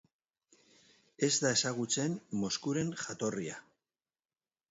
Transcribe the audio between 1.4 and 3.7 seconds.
da ezagutzen Moskuren jatorria.